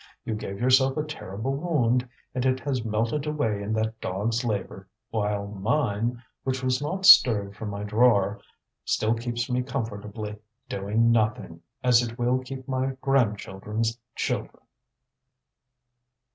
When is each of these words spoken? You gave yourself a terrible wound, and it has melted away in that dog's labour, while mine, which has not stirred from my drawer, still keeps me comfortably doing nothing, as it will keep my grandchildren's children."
You 0.25 0.33
gave 0.33 0.59
yourself 0.59 0.97
a 0.97 1.03
terrible 1.03 1.53
wound, 1.55 2.09
and 2.33 2.43
it 2.43 2.59
has 2.61 2.83
melted 2.83 3.27
away 3.27 3.61
in 3.61 3.71
that 3.73 4.01
dog's 4.01 4.43
labour, 4.43 4.87
while 5.11 5.45
mine, 5.45 6.23
which 6.43 6.59
has 6.61 6.81
not 6.81 7.05
stirred 7.05 7.55
from 7.55 7.69
my 7.69 7.83
drawer, 7.83 8.41
still 8.83 9.13
keeps 9.13 9.47
me 9.47 9.61
comfortably 9.61 10.37
doing 10.67 11.11
nothing, 11.11 11.61
as 11.83 12.01
it 12.01 12.17
will 12.17 12.39
keep 12.39 12.67
my 12.67 12.97
grandchildren's 12.99 13.99
children." 14.15 14.63